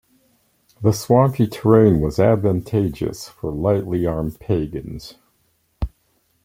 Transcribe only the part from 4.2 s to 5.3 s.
pagans.